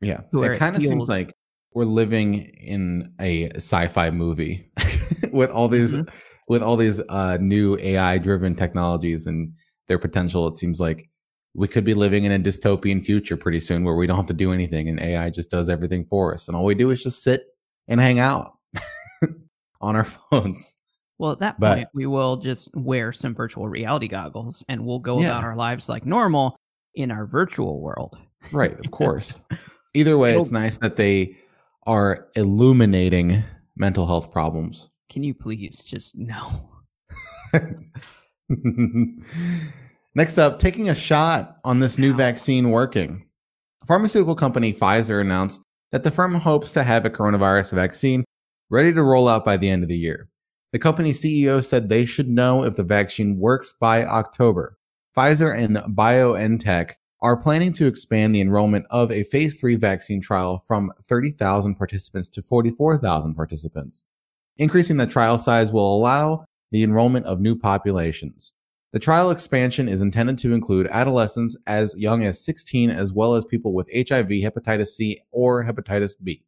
yeah. 0.00 0.20
It 0.32 0.58
kind 0.58 0.76
of 0.76 0.82
seems 0.82 1.08
like 1.08 1.32
we're 1.74 1.84
living 1.84 2.34
in 2.62 3.12
a 3.20 3.48
sci-fi 3.54 4.10
movie 4.10 4.70
with 5.32 5.50
all 5.50 5.68
these, 5.68 5.94
Mhm. 5.94 6.12
with 6.48 6.62
all 6.62 6.76
these, 6.76 7.00
uh, 7.08 7.38
new 7.40 7.78
AI 7.78 8.18
driven 8.18 8.54
technologies 8.54 9.26
and 9.26 9.52
their 9.88 9.98
potential. 9.98 10.46
It 10.48 10.56
seems 10.58 10.80
like 10.80 11.08
we 11.54 11.68
could 11.68 11.84
be 11.84 11.94
living 11.94 12.24
in 12.24 12.32
a 12.32 12.38
dystopian 12.38 13.02
future 13.04 13.36
pretty 13.36 13.60
soon 13.60 13.84
where 13.84 13.94
we 13.96 14.06
don't 14.06 14.16
have 14.16 14.26
to 14.26 14.34
do 14.34 14.52
anything 14.52 14.88
and 14.88 15.00
AI 15.00 15.30
just 15.30 15.50
does 15.50 15.68
everything 15.68 16.04
for 16.06 16.34
us. 16.34 16.48
And 16.48 16.56
all 16.56 16.64
we 16.64 16.74
do 16.74 16.90
is 16.90 17.02
just 17.02 17.22
sit 17.22 17.42
and 17.88 18.00
hang 18.00 18.18
out 18.18 18.52
on 19.80 19.96
our 19.96 20.04
phones. 20.04 20.78
Well, 21.18 21.32
at 21.32 21.38
that 21.40 21.60
But- 21.60 21.74
point, 21.76 21.88
we 21.94 22.06
will 22.06 22.36
just 22.36 22.70
wear 22.74 23.12
some 23.12 23.34
virtual 23.34 23.68
reality 23.68 24.08
goggles 24.08 24.64
and 24.68 24.84
we'll 24.84 24.98
go 24.98 25.20
Yeah. 25.20 25.30
about 25.30 25.44
our 25.44 25.56
lives 25.56 25.88
like 25.88 26.04
normal 26.06 26.56
in 26.94 27.10
our 27.10 27.26
virtual 27.26 27.80
world. 27.80 28.18
Right, 28.50 28.78
of 28.78 28.90
course. 28.90 29.40
Either 29.94 30.16
way, 30.18 30.30
It'll- 30.30 30.42
it's 30.42 30.52
nice 30.52 30.78
that 30.78 30.96
they 30.96 31.36
are 31.86 32.28
illuminating 32.36 33.44
mental 33.76 34.06
health 34.06 34.30
problems. 34.30 34.90
Can 35.10 35.22
you 35.22 35.34
please 35.34 35.84
just 35.84 36.16
no? 36.16 36.70
Next 40.14 40.38
up, 40.38 40.58
taking 40.58 40.88
a 40.88 40.94
shot 40.94 41.56
on 41.64 41.80
this 41.80 41.98
new 41.98 42.14
vaccine 42.14 42.70
working. 42.70 43.26
Pharmaceutical 43.86 44.34
company 44.34 44.72
Pfizer 44.72 45.20
announced 45.20 45.64
that 45.90 46.04
the 46.04 46.10
firm 46.10 46.34
hopes 46.34 46.72
to 46.72 46.82
have 46.82 47.04
a 47.04 47.10
coronavirus 47.10 47.74
vaccine 47.74 48.24
ready 48.70 48.92
to 48.92 49.02
roll 49.02 49.28
out 49.28 49.44
by 49.44 49.56
the 49.56 49.68
end 49.68 49.82
of 49.82 49.88
the 49.88 49.96
year. 49.96 50.28
The 50.72 50.78
company 50.78 51.12
CEO 51.12 51.62
said 51.62 51.88
they 51.88 52.06
should 52.06 52.28
know 52.28 52.64
if 52.64 52.76
the 52.76 52.84
vaccine 52.84 53.38
works 53.38 53.72
by 53.78 54.04
October. 54.04 54.78
Pfizer 55.16 55.56
and 55.56 55.76
BioNTech 55.94 56.92
are 57.20 57.36
planning 57.36 57.72
to 57.74 57.86
expand 57.86 58.34
the 58.34 58.40
enrollment 58.40 58.86
of 58.90 59.12
a 59.12 59.22
phase 59.24 59.60
3 59.60 59.76
vaccine 59.76 60.20
trial 60.20 60.58
from 60.58 60.90
30,000 61.04 61.74
participants 61.76 62.28
to 62.30 62.42
44,000 62.42 63.34
participants. 63.34 64.04
Increasing 64.56 64.96
the 64.96 65.06
trial 65.06 65.38
size 65.38 65.72
will 65.72 65.94
allow 65.94 66.44
the 66.70 66.82
enrollment 66.82 67.26
of 67.26 67.40
new 67.40 67.56
populations. 67.56 68.54
The 68.92 68.98
trial 68.98 69.30
expansion 69.30 69.88
is 69.88 70.02
intended 70.02 70.38
to 70.38 70.52
include 70.52 70.86
adolescents 70.88 71.58
as 71.66 71.94
young 71.96 72.24
as 72.24 72.44
16 72.44 72.90
as 72.90 73.12
well 73.12 73.34
as 73.34 73.46
people 73.46 73.72
with 73.72 73.88
HIV, 73.94 74.28
hepatitis 74.28 74.88
C, 74.88 75.20
or 75.30 75.64
hepatitis 75.64 76.12
B. 76.22 76.44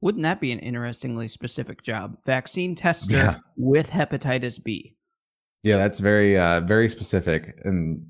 Wouldn't 0.00 0.22
that 0.24 0.40
be 0.40 0.52
an 0.52 0.58
interestingly 0.58 1.28
specific 1.28 1.82
job? 1.82 2.18
Vaccine 2.24 2.74
tester 2.74 3.16
Yeah. 3.16 3.38
with 3.56 3.90
hepatitis 3.90 4.62
B. 4.62 4.95
Yeah, 5.66 5.78
that's 5.78 5.98
very 5.98 6.38
uh 6.38 6.60
very 6.60 6.88
specific 6.88 7.58
and 7.64 8.06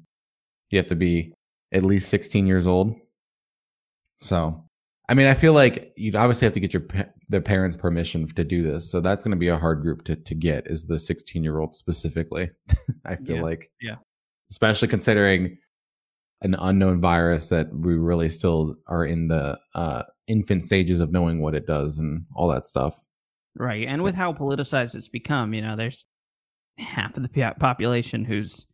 you 0.70 0.76
have 0.78 0.88
to 0.88 0.94
be 0.94 1.32
at 1.72 1.82
least 1.84 2.08
16 2.10 2.46
years 2.46 2.66
old. 2.66 2.94
So, 4.18 4.64
I 5.08 5.14
mean, 5.14 5.26
I 5.26 5.34
feel 5.34 5.52
like 5.52 5.92
you'd 5.96 6.16
obviously 6.16 6.46
have 6.46 6.54
to 6.54 6.60
get 6.60 6.74
your 6.74 6.82
pa- 6.82 7.06
the 7.28 7.40
parents' 7.40 7.76
permission 7.76 8.26
to 8.26 8.44
do 8.44 8.62
this. 8.62 8.90
So 8.90 9.00
that's 9.00 9.24
going 9.24 9.30
to 9.32 9.38
be 9.38 9.48
a 9.48 9.56
hard 9.58 9.80
group 9.80 10.04
to 10.04 10.16
to 10.16 10.34
get 10.34 10.66
is 10.66 10.86
the 10.86 10.98
16 10.98 11.42
year 11.42 11.58
old 11.58 11.74
specifically. 11.74 12.50
I 13.06 13.16
feel 13.16 13.36
Yeah, 13.36 13.42
like, 13.42 13.70
yeah. 13.80 13.96
especially 14.50 14.88
considering 14.88 15.56
an 16.42 16.54
unknown 16.58 17.00
virus 17.00 17.48
that 17.48 17.72
we 17.72 17.94
really 17.94 18.28
still 18.28 18.76
are 18.86 19.06
in 19.06 19.28
the 19.28 19.58
uh, 19.74 20.02
infant 20.26 20.62
stages 20.62 21.00
of 21.00 21.10
knowing 21.10 21.40
what 21.40 21.54
it 21.54 21.66
does 21.66 21.98
and 21.98 22.26
all 22.34 22.48
that 22.48 22.66
stuff. 22.66 22.94
Right. 23.54 23.86
And 23.86 24.02
with 24.02 24.14
how 24.14 24.34
politicized 24.34 24.94
it's 24.94 25.08
become, 25.08 25.54
you 25.54 25.62
know, 25.62 25.76
there's 25.76 26.04
half 26.78 27.16
of 27.16 27.22
the 27.22 27.54
population 27.58 28.24
who's 28.24 28.66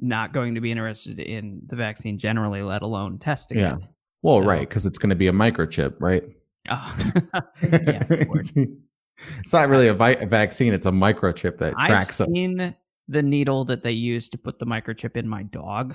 not 0.00 0.32
going 0.32 0.54
to 0.54 0.60
be 0.60 0.70
interested 0.70 1.18
in 1.18 1.62
the 1.66 1.76
vaccine 1.76 2.16
generally, 2.18 2.62
let 2.62 2.82
alone 2.82 3.18
testing 3.18 3.58
Yeah. 3.58 3.74
it. 3.76 3.80
Well, 4.22 4.40
So- 4.40 4.46
right, 4.46 4.68
because 4.68 4.86
it's 4.86 4.98
going 4.98 5.10
to 5.10 5.16
be 5.16 5.26
a 5.28 5.32
microchip, 5.32 5.96
right? 5.98 6.22
Oh. 6.68 6.96
yeah, 7.62 8.04
of 8.08 8.28
course. 8.28 8.56
it's 8.56 9.52
not 9.52 9.68
really 9.68 9.88
a, 9.88 9.94
vi- 9.94 10.10
a 10.12 10.26
vaccine; 10.26 10.74
it's 10.74 10.86
a 10.86 10.90
microchip 10.92 11.56
that 11.58 11.72
tracks. 11.72 11.76
I've 11.82 11.88
tracks 11.88 12.20
us. 12.20 12.28
seen 12.32 12.74
the 13.08 13.22
needle 13.22 13.64
that 13.64 13.82
they 13.82 13.92
use 13.92 14.28
to 14.28 14.38
put 14.38 14.58
the 14.58 14.66
microchip 14.66 15.16
in 15.16 15.26
my 15.26 15.42
dog. 15.44 15.94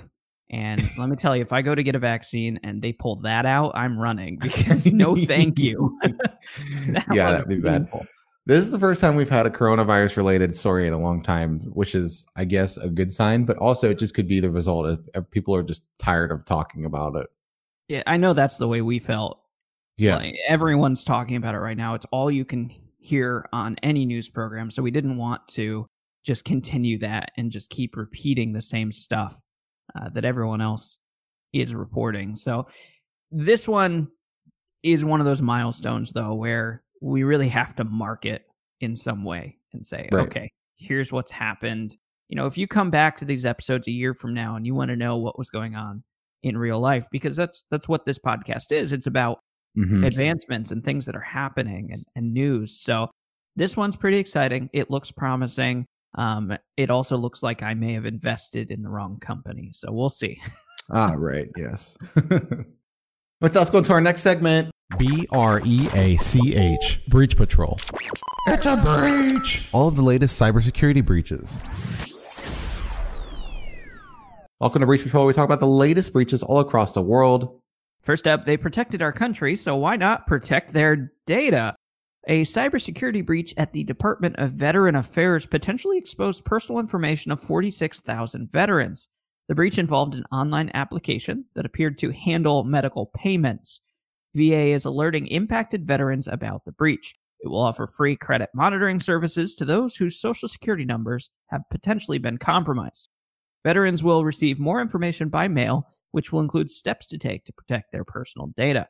And 0.50 0.80
let 0.98 1.08
me 1.08 1.16
tell 1.16 1.34
you, 1.34 1.42
if 1.42 1.52
I 1.52 1.62
go 1.62 1.74
to 1.74 1.82
get 1.82 1.94
a 1.94 1.98
vaccine 1.98 2.60
and 2.62 2.82
they 2.82 2.92
pull 2.92 3.16
that 3.22 3.46
out, 3.46 3.72
I'm 3.74 3.98
running 3.98 4.38
because 4.38 4.86
no 4.92 5.14
thank 5.16 5.58
you. 5.58 5.98
That 6.88 7.04
yeah, 7.12 7.32
that'd 7.32 7.48
be 7.48 7.56
bad. 7.58 7.88
This 8.46 8.60
is 8.60 8.70
the 8.70 8.78
first 8.78 9.00
time 9.00 9.16
we've 9.16 9.28
had 9.28 9.44
a 9.44 9.50
coronavirus 9.50 10.16
related 10.16 10.56
story 10.56 10.86
in 10.86 10.92
a 10.92 11.00
long 11.00 11.20
time, 11.20 11.60
which 11.72 11.96
is, 11.96 12.30
I 12.36 12.44
guess, 12.44 12.76
a 12.76 12.88
good 12.88 13.10
sign. 13.10 13.44
But 13.44 13.58
also, 13.58 13.90
it 13.90 13.98
just 13.98 14.14
could 14.14 14.28
be 14.28 14.38
the 14.38 14.50
result 14.50 14.86
of 14.86 15.08
of 15.14 15.28
people 15.30 15.54
are 15.54 15.64
just 15.64 15.88
tired 15.98 16.30
of 16.30 16.44
talking 16.44 16.84
about 16.84 17.16
it. 17.16 17.26
Yeah, 17.88 18.02
I 18.06 18.16
know 18.16 18.32
that's 18.32 18.58
the 18.58 18.68
way 18.68 18.82
we 18.82 19.00
felt. 19.00 19.40
Yeah, 19.98 20.16
Like, 20.16 20.36
everyone's 20.46 21.04
talking 21.04 21.36
about 21.36 21.54
it 21.54 21.58
right 21.58 21.76
now. 21.76 21.94
It's 21.94 22.06
all 22.12 22.30
you 22.30 22.44
can 22.44 22.70
hear 22.98 23.48
on 23.52 23.76
any 23.82 24.04
news 24.04 24.28
program. 24.28 24.70
So 24.70 24.82
we 24.82 24.90
didn't 24.90 25.16
want 25.16 25.46
to 25.48 25.86
just 26.24 26.44
continue 26.44 26.98
that 26.98 27.32
and 27.36 27.50
just 27.50 27.70
keep 27.70 27.96
repeating 27.96 28.52
the 28.52 28.60
same 28.60 28.92
stuff 28.92 29.40
uh, 29.94 30.10
that 30.10 30.24
everyone 30.24 30.60
else 30.60 30.98
is 31.52 31.74
reporting. 31.74 32.34
So 32.34 32.66
this 33.30 33.66
one 33.66 34.08
is 34.82 35.04
one 35.04 35.20
of 35.20 35.26
those 35.26 35.40
milestones, 35.40 36.12
though, 36.12 36.34
where 36.34 36.82
we 37.02 37.22
really 37.22 37.48
have 37.48 37.74
to 37.76 37.84
mark 37.84 38.24
it 38.24 38.44
in 38.80 38.96
some 38.96 39.24
way 39.24 39.56
and 39.72 39.86
say, 39.86 40.08
Right. 40.12 40.26
okay, 40.26 40.50
here's 40.78 41.12
what's 41.12 41.32
happened. 41.32 41.96
You 42.28 42.36
know, 42.36 42.46
if 42.46 42.58
you 42.58 42.66
come 42.66 42.90
back 42.90 43.16
to 43.18 43.24
these 43.24 43.44
episodes 43.44 43.86
a 43.88 43.92
year 43.92 44.14
from 44.14 44.34
now 44.34 44.56
and 44.56 44.66
you 44.66 44.74
want 44.74 44.90
to 44.90 44.96
know 44.96 45.16
what 45.16 45.38
was 45.38 45.50
going 45.50 45.74
on 45.76 46.02
in 46.42 46.56
real 46.58 46.80
life, 46.80 47.06
because 47.10 47.36
that's 47.36 47.64
that's 47.70 47.88
what 47.88 48.04
this 48.06 48.18
podcast 48.18 48.72
is. 48.72 48.92
It's 48.92 49.06
about 49.06 49.38
Mhm. 49.78 50.06
advancements 50.06 50.70
and 50.70 50.82
things 50.82 51.04
that 51.06 51.14
are 51.14 51.20
happening 51.20 51.90
and, 51.92 52.04
and 52.16 52.32
news. 52.32 52.80
So 52.80 53.10
this 53.56 53.76
one's 53.76 53.94
pretty 53.96 54.18
exciting. 54.18 54.70
It 54.72 54.90
looks 54.90 55.12
promising. 55.12 55.84
Um, 56.16 56.56
it 56.78 56.88
also 56.90 57.16
looks 57.18 57.42
like 57.42 57.62
I 57.62 57.74
may 57.74 57.92
have 57.92 58.06
invested 58.06 58.70
in 58.70 58.82
the 58.82 58.88
wrong 58.88 59.18
company. 59.20 59.68
So 59.72 59.92
we'll 59.92 60.08
see. 60.08 60.40
ah, 60.92 61.14
right, 61.16 61.48
yes. 61.58 61.96
With 62.14 63.52
that, 63.52 63.54
let's 63.54 63.70
go 63.70 63.78
into 63.78 63.92
our 63.92 64.00
next 64.00 64.22
segment. 64.22 64.70
B 64.98 65.26
R 65.32 65.60
E 65.64 65.88
A 65.94 66.16
C 66.16 66.54
H, 66.56 67.00
Breach 67.08 67.36
Patrol. 67.36 67.76
It's 68.46 68.66
a 68.66 68.76
breach! 68.76 69.70
all 69.74 69.88
of 69.88 69.96
the 69.96 70.02
latest 70.02 70.40
cybersecurity 70.40 71.04
breaches. 71.04 71.58
Welcome 74.60 74.80
to 74.80 74.86
Breach 74.86 75.02
Patrol. 75.02 75.24
where 75.24 75.28
We 75.28 75.34
talk 75.34 75.44
about 75.44 75.58
the 75.58 75.66
latest 75.66 76.12
breaches 76.12 76.42
all 76.42 76.60
across 76.60 76.94
the 76.94 77.02
world. 77.02 77.60
First 78.02 78.28
up, 78.28 78.46
they 78.46 78.56
protected 78.56 79.02
our 79.02 79.12
country, 79.12 79.56
so 79.56 79.74
why 79.74 79.96
not 79.96 80.28
protect 80.28 80.72
their 80.72 81.12
data? 81.26 81.74
A 82.28 82.42
cybersecurity 82.42 83.26
breach 83.26 83.52
at 83.56 83.72
the 83.72 83.82
Department 83.82 84.36
of 84.38 84.52
Veteran 84.52 84.94
Affairs 84.94 85.46
potentially 85.46 85.98
exposed 85.98 86.44
personal 86.44 86.78
information 86.78 87.32
of 87.32 87.40
46,000 87.40 88.50
veterans. 88.50 89.08
The 89.48 89.56
breach 89.56 89.78
involved 89.78 90.14
an 90.14 90.24
online 90.30 90.70
application 90.74 91.46
that 91.54 91.66
appeared 91.66 91.98
to 91.98 92.12
handle 92.12 92.62
medical 92.64 93.06
payments. 93.06 93.80
VA 94.36 94.68
is 94.68 94.84
alerting 94.84 95.26
impacted 95.26 95.86
veterans 95.86 96.28
about 96.28 96.64
the 96.64 96.72
breach. 96.72 97.14
It 97.40 97.48
will 97.48 97.60
offer 97.60 97.86
free 97.86 98.16
credit 98.16 98.50
monitoring 98.54 99.00
services 99.00 99.54
to 99.56 99.64
those 99.64 99.96
whose 99.96 100.20
social 100.20 100.48
security 100.48 100.84
numbers 100.84 101.30
have 101.46 101.62
potentially 101.70 102.18
been 102.18 102.38
compromised. 102.38 103.08
Veterans 103.64 104.02
will 104.02 104.24
receive 104.24 104.58
more 104.58 104.80
information 104.80 105.28
by 105.28 105.48
mail, 105.48 105.88
which 106.12 106.32
will 106.32 106.40
include 106.40 106.70
steps 106.70 107.06
to 107.08 107.18
take 107.18 107.44
to 107.44 107.52
protect 107.52 107.92
their 107.92 108.04
personal 108.04 108.48
data. 108.56 108.88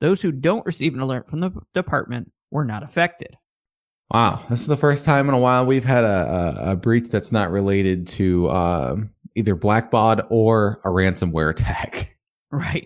Those 0.00 0.20
who 0.20 0.32
don't 0.32 0.66
receive 0.66 0.94
an 0.94 1.00
alert 1.00 1.28
from 1.28 1.40
the 1.40 1.52
department 1.74 2.32
were 2.50 2.64
not 2.64 2.82
affected. 2.82 3.36
Wow, 4.12 4.44
this 4.48 4.60
is 4.60 4.66
the 4.66 4.76
first 4.76 5.04
time 5.04 5.28
in 5.28 5.34
a 5.34 5.38
while 5.38 5.66
we've 5.66 5.84
had 5.84 6.04
a, 6.04 6.56
a, 6.66 6.72
a 6.72 6.76
breach 6.76 7.08
that's 7.08 7.32
not 7.32 7.50
related 7.50 8.06
to 8.08 8.48
uh, 8.48 8.96
either 9.34 9.56
Blackbaud 9.56 10.26
or 10.30 10.80
a 10.84 10.88
ransomware 10.88 11.50
attack. 11.50 12.16
Right. 12.50 12.84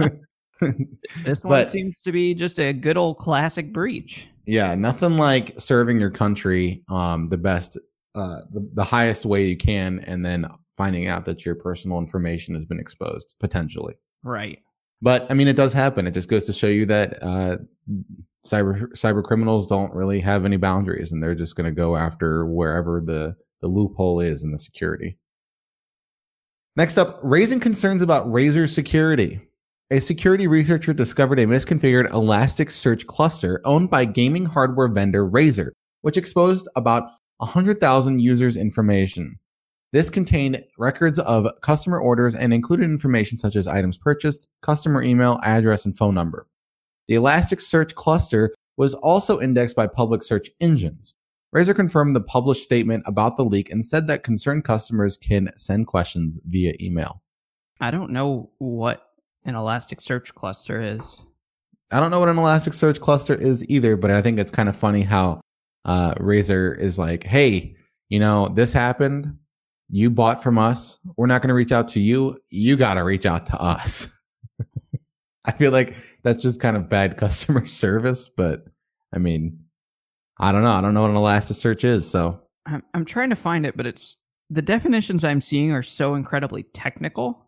this 1.24 1.42
one 1.44 1.50
But- 1.52 1.68
seems 1.68 2.00
to 2.02 2.12
be 2.12 2.34
just 2.34 2.58
a 2.58 2.72
good 2.72 2.96
old 2.96 3.18
classic 3.18 3.72
breach. 3.72 4.28
yeah, 4.46 4.74
nothing 4.74 5.16
like 5.16 5.54
serving 5.60 6.00
your 6.00 6.10
country 6.10 6.82
um, 6.88 7.26
the 7.26 7.36
best, 7.38 7.78
uh, 8.14 8.40
the, 8.50 8.68
the 8.74 8.84
highest 8.84 9.26
way 9.26 9.44
you 9.46 9.56
can, 9.56 10.00
and 10.06 10.24
then 10.24 10.46
finding 10.76 11.06
out 11.06 11.24
that 11.26 11.44
your 11.44 11.54
personal 11.54 11.98
information 11.98 12.54
has 12.54 12.64
been 12.64 12.78
exposed 12.80 13.34
potentially. 13.40 13.94
Right. 14.22 14.60
But 15.02 15.26
I 15.30 15.34
mean, 15.34 15.48
it 15.48 15.56
does 15.56 15.72
happen. 15.72 16.06
It 16.06 16.12
just 16.12 16.30
goes 16.30 16.46
to 16.46 16.52
show 16.52 16.66
you 16.66 16.86
that 16.86 17.22
uh, 17.22 17.58
cyber 18.46 18.82
cyber 18.94 19.22
criminals 19.22 19.66
don't 19.66 19.92
really 19.94 20.18
have 20.20 20.44
any 20.44 20.56
boundaries, 20.56 21.12
and 21.12 21.22
they're 21.22 21.34
just 21.36 21.54
going 21.54 21.66
to 21.66 21.72
go 21.72 21.96
after 21.96 22.46
wherever 22.46 23.00
the 23.00 23.36
the 23.60 23.68
loophole 23.68 24.20
is 24.20 24.42
in 24.42 24.50
the 24.50 24.58
security. 24.58 25.18
Next 26.76 26.96
up, 26.96 27.18
raising 27.22 27.60
concerns 27.60 28.02
about 28.02 28.26
Razer's 28.26 28.74
security. 28.74 29.40
A 29.90 30.00
security 30.02 30.46
researcher 30.46 30.92
discovered 30.92 31.38
a 31.38 31.46
misconfigured 31.46 32.10
Elasticsearch 32.10 33.06
cluster 33.06 33.62
owned 33.64 33.88
by 33.88 34.04
gaming 34.04 34.44
hardware 34.44 34.88
vendor 34.88 35.26
Razer, 35.26 35.70
which 36.02 36.18
exposed 36.18 36.68
about 36.76 37.10
100,000 37.38 38.20
users' 38.20 38.54
information. 38.54 39.38
This 39.90 40.10
contained 40.10 40.62
records 40.76 41.18
of 41.18 41.48
customer 41.62 41.98
orders 41.98 42.34
and 42.34 42.52
included 42.52 42.84
information 42.84 43.38
such 43.38 43.56
as 43.56 43.66
items 43.66 43.96
purchased, 43.96 44.46
customer 44.60 45.02
email, 45.02 45.40
address, 45.42 45.86
and 45.86 45.96
phone 45.96 46.14
number. 46.14 46.46
The 47.06 47.14
Elasticsearch 47.14 47.94
cluster 47.94 48.54
was 48.76 48.92
also 48.92 49.40
indexed 49.40 49.74
by 49.74 49.86
public 49.86 50.22
search 50.22 50.50
engines. 50.60 51.14
Razer 51.56 51.74
confirmed 51.74 52.14
the 52.14 52.20
published 52.20 52.62
statement 52.62 53.04
about 53.06 53.38
the 53.38 53.44
leak 53.44 53.70
and 53.70 53.82
said 53.82 54.06
that 54.06 54.22
concerned 54.22 54.64
customers 54.64 55.16
can 55.16 55.48
send 55.56 55.86
questions 55.86 56.38
via 56.44 56.74
email. 56.78 57.22
I 57.80 57.90
don't 57.90 58.10
know 58.10 58.50
what 58.58 59.07
an 59.44 59.54
Elasticsearch 59.54 60.34
cluster 60.34 60.80
is. 60.80 61.22
I 61.90 62.00
don't 62.00 62.10
know 62.10 62.20
what 62.20 62.28
an 62.28 62.36
Elasticsearch 62.36 63.00
cluster 63.00 63.34
is 63.34 63.68
either, 63.70 63.96
but 63.96 64.10
I 64.10 64.20
think 64.20 64.38
it's 64.38 64.50
kind 64.50 64.68
of 64.68 64.76
funny 64.76 65.02
how 65.02 65.40
uh, 65.84 66.14
Razer 66.14 66.78
is 66.78 66.98
like, 66.98 67.24
hey, 67.24 67.76
you 68.08 68.20
know, 68.20 68.48
this 68.48 68.72
happened. 68.72 69.36
You 69.88 70.10
bought 70.10 70.42
from 70.42 70.58
us. 70.58 71.00
We're 71.16 71.26
not 71.26 71.40
going 71.40 71.48
to 71.48 71.54
reach 71.54 71.72
out 71.72 71.88
to 71.88 72.00
you. 72.00 72.38
You 72.50 72.76
got 72.76 72.94
to 72.94 73.04
reach 73.04 73.24
out 73.24 73.46
to 73.46 73.60
us. 73.60 74.22
I 75.44 75.52
feel 75.52 75.72
like 75.72 75.94
that's 76.22 76.42
just 76.42 76.60
kind 76.60 76.76
of 76.76 76.90
bad 76.90 77.16
customer 77.16 77.64
service, 77.66 78.28
but 78.28 78.64
I 79.14 79.18
mean, 79.18 79.64
I 80.38 80.52
don't 80.52 80.62
know. 80.62 80.72
I 80.72 80.82
don't 80.82 80.94
know 80.94 81.02
what 81.02 81.10
an 81.10 81.16
Elasticsearch 81.16 81.84
is. 81.84 82.08
So, 82.08 82.40
I'm, 82.66 82.82
I'm 82.92 83.04
trying 83.06 83.30
to 83.30 83.36
find 83.36 83.64
it, 83.64 83.76
but 83.76 83.86
it's 83.86 84.16
the 84.50 84.62
definitions 84.62 85.24
I'm 85.24 85.40
seeing 85.40 85.72
are 85.72 85.82
so 85.82 86.14
incredibly 86.14 86.64
technical. 86.64 87.47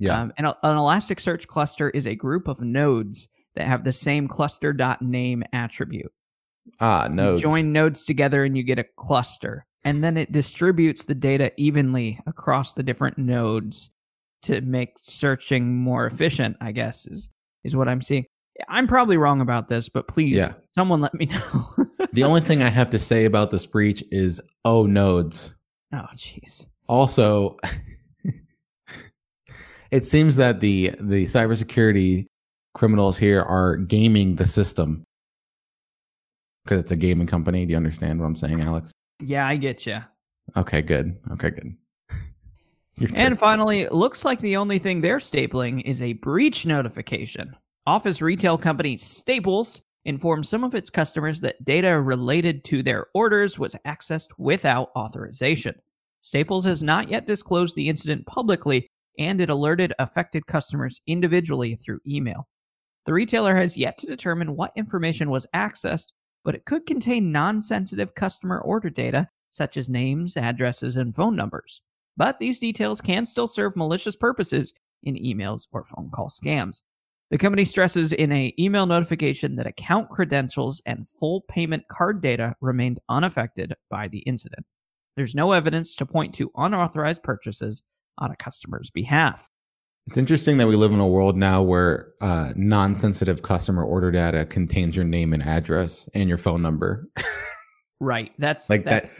Yeah. 0.00 0.20
Um, 0.20 0.32
and 0.36 0.46
a- 0.48 0.56
an 0.64 0.76
Elasticsearch 0.76 1.46
cluster 1.46 1.90
is 1.90 2.06
a 2.06 2.16
group 2.16 2.48
of 2.48 2.60
nodes 2.60 3.28
that 3.54 3.66
have 3.66 3.84
the 3.84 3.92
same 3.92 4.26
cluster.name 4.26 5.42
attribute. 5.52 6.12
Ah, 6.80 7.06
You 7.08 7.14
nodes. 7.14 7.42
join 7.42 7.72
nodes 7.72 8.04
together 8.04 8.44
and 8.44 8.56
you 8.56 8.62
get 8.62 8.78
a 8.78 8.84
cluster. 8.96 9.66
And 9.84 10.02
then 10.04 10.16
it 10.16 10.30
distributes 10.32 11.04
the 11.04 11.14
data 11.14 11.52
evenly 11.56 12.18
across 12.26 12.74
the 12.74 12.82
different 12.82 13.16
nodes 13.18 13.90
to 14.42 14.60
make 14.60 14.92
searching 14.98 15.76
more 15.76 16.06
efficient, 16.06 16.56
I 16.60 16.72
guess, 16.72 17.06
is, 17.06 17.30
is 17.64 17.74
what 17.76 17.88
I'm 17.88 18.02
seeing. 18.02 18.26
I'm 18.68 18.86
probably 18.86 19.16
wrong 19.16 19.40
about 19.40 19.68
this, 19.68 19.88
but 19.88 20.06
please, 20.06 20.36
Yeah. 20.36 20.52
someone 20.74 21.00
let 21.00 21.14
me 21.14 21.26
know. 21.26 21.86
the 22.12 22.24
only 22.24 22.40
thing 22.42 22.62
I 22.62 22.68
have 22.68 22.90
to 22.90 22.98
say 22.98 23.24
about 23.24 23.50
this 23.50 23.64
breach 23.66 24.04
is 24.10 24.40
oh 24.64 24.84
nodes. 24.86 25.54
oh, 25.94 26.06
jeez. 26.14 26.66
Also, 26.88 27.56
it 29.90 30.06
seems 30.06 30.36
that 30.36 30.60
the 30.60 30.94
the 31.00 31.26
cybersecurity 31.26 32.26
criminals 32.74 33.18
here 33.18 33.42
are 33.42 33.76
gaming 33.76 34.36
the 34.36 34.46
system 34.46 35.04
because 36.64 36.80
it's 36.80 36.92
a 36.92 36.96
gaming 36.96 37.26
company. 37.26 37.66
Do 37.66 37.72
you 37.72 37.76
understand 37.76 38.20
what 38.20 38.26
I'm 38.26 38.36
saying, 38.36 38.60
Alex? 38.60 38.92
Yeah, 39.20 39.46
I 39.46 39.56
get 39.56 39.86
you. 39.86 40.00
Okay, 40.56 40.82
good. 40.82 41.18
Okay, 41.32 41.50
good. 41.50 41.76
And 43.16 43.38
finally, 43.38 43.88
looks 43.88 44.26
like 44.26 44.40
the 44.40 44.58
only 44.58 44.78
thing 44.78 45.00
they're 45.00 45.16
stapling 45.16 45.80
is 45.86 46.02
a 46.02 46.12
breach 46.14 46.66
notification. 46.66 47.56
Office 47.86 48.20
retail 48.20 48.58
company 48.58 48.98
Staples 48.98 49.82
informed 50.04 50.46
some 50.46 50.64
of 50.64 50.74
its 50.74 50.90
customers 50.90 51.40
that 51.40 51.64
data 51.64 51.98
related 51.98 52.62
to 52.64 52.82
their 52.82 53.06
orders 53.14 53.58
was 53.58 53.74
accessed 53.86 54.28
without 54.36 54.90
authorization. 54.94 55.74
Staples 56.20 56.66
has 56.66 56.82
not 56.82 57.08
yet 57.08 57.26
disclosed 57.26 57.74
the 57.74 57.88
incident 57.88 58.26
publicly, 58.26 58.86
and 59.20 59.40
it 59.40 59.50
alerted 59.50 59.92
affected 60.00 60.48
customers 60.48 61.00
individually 61.06 61.76
through 61.76 62.00
email. 62.04 62.48
The 63.06 63.12
retailer 63.12 63.54
has 63.54 63.78
yet 63.78 63.96
to 63.98 64.06
determine 64.08 64.56
what 64.56 64.72
information 64.74 65.30
was 65.30 65.46
accessed, 65.54 66.14
but 66.44 66.56
it 66.56 66.64
could 66.64 66.84
contain 66.84 67.30
non 67.30 67.62
sensitive 67.62 68.16
customer 68.16 68.60
order 68.60 68.90
data, 68.90 69.28
such 69.52 69.76
as 69.76 69.88
names, 69.88 70.36
addresses, 70.36 70.96
and 70.96 71.14
phone 71.14 71.36
numbers 71.36 71.82
but 72.20 72.38
these 72.38 72.58
details 72.58 73.00
can 73.00 73.24
still 73.24 73.46
serve 73.46 73.76
malicious 73.76 74.14
purposes 74.14 74.74
in 75.04 75.14
emails 75.14 75.66
or 75.72 75.84
phone 75.84 76.10
call 76.10 76.28
scams. 76.28 76.82
The 77.30 77.38
company 77.38 77.64
stresses 77.64 78.12
in 78.12 78.30
a 78.30 78.52
email 78.58 78.84
notification 78.84 79.56
that 79.56 79.66
account 79.66 80.10
credentials 80.10 80.82
and 80.84 81.08
full 81.08 81.40
payment 81.48 81.84
card 81.88 82.20
data 82.20 82.56
remained 82.60 83.00
unaffected 83.08 83.74
by 83.88 84.08
the 84.08 84.18
incident. 84.18 84.66
There's 85.16 85.34
no 85.34 85.52
evidence 85.52 85.96
to 85.96 86.04
point 86.04 86.34
to 86.34 86.50
unauthorized 86.56 87.22
purchases 87.22 87.84
on 88.18 88.30
a 88.30 88.36
customer's 88.36 88.90
behalf. 88.90 89.48
It's 90.06 90.18
interesting 90.18 90.56
that 90.58 90.66
we 90.66 90.76
live 90.76 90.92
in 90.92 91.00
a 91.00 91.06
world 91.06 91.36
now 91.36 91.62
where 91.62 92.12
uh, 92.20 92.52
non-sensitive 92.56 93.42
customer 93.42 93.84
order 93.84 94.10
data 94.10 94.44
contains 94.46 94.96
your 94.96 95.04
name 95.04 95.32
and 95.32 95.42
address 95.42 96.08
and 96.14 96.28
your 96.28 96.38
phone 96.38 96.62
number. 96.62 97.08
Right. 98.00 98.32
That's 98.38 98.70
like 98.70 98.84
that. 98.84 99.10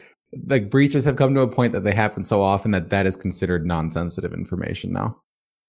Like 0.46 0.70
breaches 0.70 1.04
have 1.04 1.16
come 1.16 1.34
to 1.34 1.42
a 1.42 1.48
point 1.48 1.72
that 1.72 1.84
they 1.84 1.92
happen 1.92 2.22
so 2.22 2.40
often 2.40 2.70
that 2.70 2.88
that 2.90 3.06
is 3.06 3.14
considered 3.16 3.66
non-sensitive 3.66 4.32
information 4.32 4.92
now. 4.92 5.20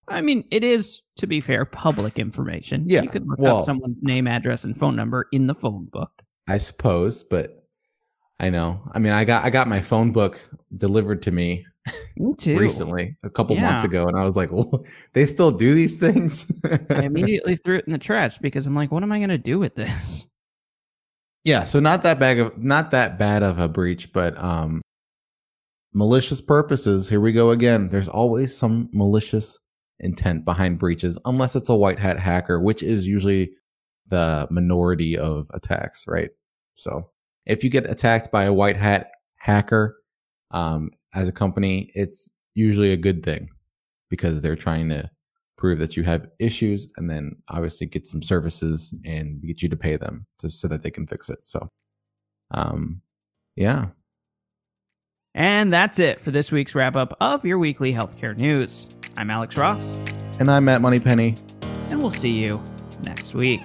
I 0.07 0.21
mean, 0.21 0.45
it 0.51 0.63
is, 0.63 1.01
to 1.17 1.27
be 1.27 1.41
fair, 1.41 1.65
public 1.65 2.19
information. 2.19 2.85
Yeah, 2.87 3.01
You 3.01 3.09
could 3.09 3.27
look 3.27 3.39
well- 3.39 3.57
up 3.57 3.65
someone's 3.65 4.01
name, 4.01 4.27
address, 4.27 4.63
and 4.63 4.77
phone 4.77 4.95
number 4.95 5.27
in 5.31 5.47
the 5.47 5.55
phone 5.55 5.85
book. 5.91 6.21
I 6.47 6.57
suppose, 6.57 7.23
but 7.23 7.65
I 8.39 8.49
know. 8.49 8.81
I 8.93 8.99
mean, 8.99 9.13
I 9.13 9.25
got 9.25 9.43
I 9.45 9.49
got 9.51 9.67
my 9.67 9.81
phone 9.81 10.11
book 10.11 10.39
delivered 10.75 11.21
to 11.23 11.31
me. 11.31 11.65
Recently, 12.17 13.17
a 13.23 13.29
couple 13.29 13.55
months 13.55 13.83
ago, 13.83 14.07
and 14.07 14.17
I 14.17 14.25
was 14.25 14.38
like, 14.38 14.51
well, 14.51 14.85
"They 15.13 15.25
still 15.25 15.51
do 15.51 15.73
these 15.73 15.97
things." 15.97 16.51
I 16.89 17.03
immediately 17.03 17.55
threw 17.55 17.77
it 17.77 17.85
in 17.85 17.93
the 17.93 18.00
trash 18.00 18.38
because 18.38 18.67
I'm 18.67 18.75
like, 18.75 18.91
what 18.91 19.03
am 19.03 19.11
I 19.11 19.17
going 19.17 19.29
to 19.29 19.38
do 19.38 19.59
with 19.59 19.75
this? 19.75 20.27
yeah, 21.43 21.63
so 21.63 21.79
not 21.79 22.03
that 22.03 22.19
bad 22.19 22.38
of 22.38 22.57
not 22.57 22.91
that 22.91 23.17
bad 23.17 23.43
of 23.43 23.59
a 23.59 23.67
breach, 23.67 24.13
but 24.13 24.38
um, 24.38 24.81
malicious 25.93 26.41
purposes. 26.41 27.09
Here 27.09 27.21
we 27.21 27.31
go 27.31 27.51
again. 27.51 27.89
There's 27.89 28.07
always 28.07 28.55
some 28.55 28.89
malicious 28.94 29.59
intent 30.00 30.46
behind 30.46 30.79
breaches, 30.79 31.20
unless 31.25 31.55
it's 31.55 31.70
a 31.70 31.75
white 31.75 32.00
hat 32.00 32.20
hacker, 32.20 32.59
which 32.59 32.83
is 32.83 33.07
usually 33.07 33.51
the 34.07 34.48
minority 34.51 35.17
of 35.17 35.48
attacks, 35.53 36.05
right? 36.07 36.29
So 36.75 37.09
if 37.46 37.63
you 37.63 37.70
get 37.70 37.89
attacked 37.89 38.31
by 38.31 38.44
a 38.44 38.53
white 38.53 38.77
hat 38.77 39.09
hacker 39.37 39.96
um, 40.51 40.91
as 41.13 41.27
a 41.27 41.31
company, 41.33 41.89
it's 41.93 42.37
usually 42.55 42.91
a 42.93 42.97
good 42.97 43.24
thing 43.24 43.50
because 44.09 44.41
they're 44.41 44.55
trying 44.55 44.89
to 44.89 45.09
prove 45.57 45.79
that 45.79 45.95
you 45.95 46.03
have 46.03 46.27
issues 46.39 46.91
and 46.97 47.09
then 47.09 47.35
obviously 47.50 47.85
get 47.87 48.07
some 48.07 48.21
services 48.21 48.97
and 49.05 49.39
get 49.41 49.61
you 49.61 49.69
to 49.69 49.75
pay 49.75 49.95
them 49.97 50.25
just 50.39 50.59
so 50.59 50.67
that 50.67 50.83
they 50.83 50.89
can 50.91 51.05
fix 51.05 51.29
it. 51.29 51.43
So, 51.45 51.69
um, 52.51 53.01
yeah. 53.55 53.87
And 55.33 55.71
that's 55.71 56.00
it 56.00 56.19
for 56.19 56.31
this 56.31 56.51
week's 56.51 56.75
wrap 56.75 56.95
up 56.95 57.15
of 57.21 57.45
your 57.45 57.57
weekly 57.59 57.93
healthcare 57.93 58.37
news. 58.37 58.87
I'm 59.15 59.29
Alex 59.29 59.55
Ross, 59.55 59.97
And 60.39 60.50
I'm 60.50 60.65
Matt 60.65 60.81
Moneypenny. 60.81 61.35
and 61.89 62.00
we'll 62.00 62.11
see 62.11 62.31
you 62.41 62.61
next 63.03 63.33
week. 63.33 63.61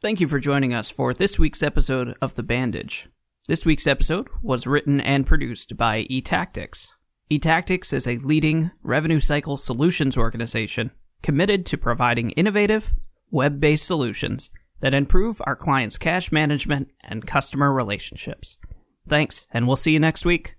Thank 0.00 0.20
you 0.20 0.28
for 0.28 0.38
joining 0.38 0.72
us 0.72 0.88
for 0.90 1.12
this 1.12 1.38
week's 1.38 1.62
episode 1.62 2.14
of 2.22 2.34
The 2.36 2.42
Bandage. 2.44 3.08
This 3.48 3.64
week's 3.64 3.86
episode 3.86 4.28
was 4.42 4.66
written 4.66 5.00
and 5.00 5.24
produced 5.24 5.78
by 5.78 6.04
eTactics. 6.10 6.88
eTactics 7.30 7.94
is 7.94 8.06
a 8.06 8.18
leading 8.18 8.72
revenue 8.82 9.20
cycle 9.20 9.56
solutions 9.56 10.18
organization 10.18 10.90
committed 11.22 11.64
to 11.64 11.78
providing 11.78 12.32
innovative, 12.32 12.92
web 13.30 13.58
based 13.58 13.86
solutions 13.86 14.50
that 14.80 14.92
improve 14.92 15.40
our 15.46 15.56
clients' 15.56 15.96
cash 15.96 16.30
management 16.30 16.92
and 17.02 17.26
customer 17.26 17.72
relationships. 17.72 18.58
Thanks, 19.08 19.46
and 19.50 19.66
we'll 19.66 19.76
see 19.76 19.92
you 19.92 19.98
next 19.98 20.26
week. 20.26 20.57